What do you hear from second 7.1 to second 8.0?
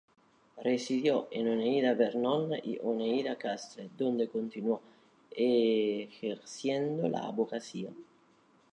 abogacía.